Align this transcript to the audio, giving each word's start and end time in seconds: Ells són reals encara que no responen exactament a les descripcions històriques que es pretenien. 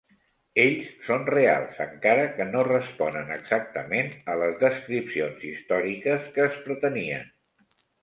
Ells 0.61 0.87
són 1.09 1.27
reals 1.33 1.77
encara 1.85 2.23
que 2.39 2.47
no 2.55 2.65
responen 2.69 3.31
exactament 3.37 4.11
a 4.35 4.41
les 4.43 4.59
descripcions 4.67 5.49
històriques 5.53 6.31
que 6.39 6.47
es 6.51 6.63
pretenien. 6.69 7.35